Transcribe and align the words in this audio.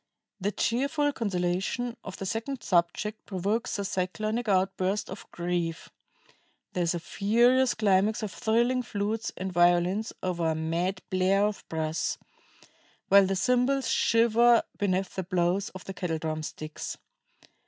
The 0.39 0.51
cheerful 0.51 1.13
consolation 1.13 1.95
of 2.03 2.17
the 2.17 2.25
second 2.25 2.63
subject 2.63 3.23
provokes 3.27 3.77
a 3.77 3.85
cyclonic 3.85 4.47
outburst 4.49 5.11
of 5.11 5.29
grief; 5.29 5.89
there 6.73 6.81
is 6.81 6.95
a 6.95 6.99
furious 6.99 7.75
climax 7.75 8.23
of 8.23 8.31
thrilling 8.31 8.81
flutes 8.81 9.31
and 9.37 9.53
violins 9.53 10.11
over 10.23 10.47
a 10.49 10.55
mad 10.55 11.03
blare 11.11 11.45
of 11.45 11.63
brass, 11.69 12.17
the 12.19 12.25
while 13.09 13.25
the 13.27 13.35
cymbals 13.35 13.87
shiver 13.91 14.63
beneath 14.79 15.13
the 15.13 15.21
blows 15.23 15.69
of 15.69 15.85
the 15.85 15.93
kettle 15.93 16.17
drum 16.17 16.41
sticks. 16.41 16.97